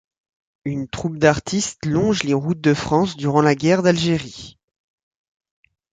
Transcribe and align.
Une 0.65 0.87
troupe 0.87 1.19
d'artiste 1.19 1.85
longe 1.85 2.23
les 2.23 2.33
routes 2.33 2.59
de 2.59 2.73
France 2.73 3.15
durant 3.15 3.43
la 3.43 3.53
guerre 3.53 3.83
d'Algérie. 3.83 4.57